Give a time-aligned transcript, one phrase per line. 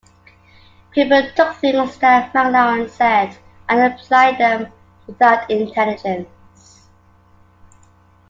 [0.89, 3.37] People took things that MacLaren said
[3.69, 4.73] and applied them
[5.05, 6.87] without intelligence.